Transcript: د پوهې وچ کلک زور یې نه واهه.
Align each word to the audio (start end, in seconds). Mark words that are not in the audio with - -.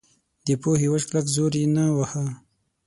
د 0.45 0.47
پوهې 0.61 0.87
وچ 0.91 1.03
کلک 1.09 1.25
زور 1.35 1.51
یې 1.59 1.65
نه 1.75 1.83
واهه. 1.97 2.25